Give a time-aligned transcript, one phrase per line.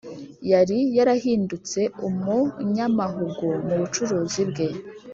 [0.51, 4.67] yari yarahindutse umunyamahugu mu bucuruzi bwe.